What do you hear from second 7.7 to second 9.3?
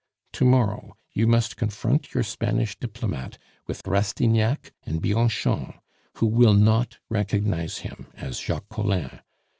him as Jacques Collin.